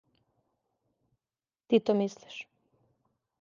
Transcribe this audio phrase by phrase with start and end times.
[1.67, 2.37] Ти то мислиш.